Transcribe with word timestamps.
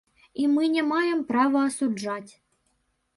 І 0.43 0.45
мы 0.53 0.69
не 0.75 0.83
маем 0.91 1.21
права 1.31 1.61
асуджаць. 1.67 2.31